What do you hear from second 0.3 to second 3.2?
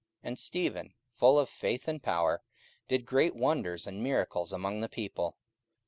Stephen, full of faith and power, did